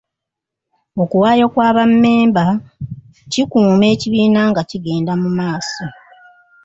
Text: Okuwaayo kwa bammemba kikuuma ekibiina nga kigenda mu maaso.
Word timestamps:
Okuwaayo 1.03 1.45
kwa 1.53 1.69
bammemba 1.75 2.45
kikuuma 3.31 3.85
ekibiina 3.93 4.41
nga 4.49 4.61
kigenda 4.69 5.13
mu 5.21 5.29
maaso. 5.37 5.85